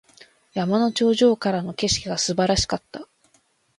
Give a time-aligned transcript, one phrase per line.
[0.55, 3.07] 山の頂上からの景色が素晴らしかった。